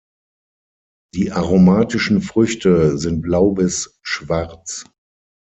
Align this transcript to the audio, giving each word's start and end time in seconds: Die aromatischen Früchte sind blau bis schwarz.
Die 1.13 1.31
aromatischen 1.31 2.23
Früchte 2.23 2.97
sind 2.97 3.21
blau 3.21 3.51
bis 3.51 3.99
schwarz. 4.01 4.83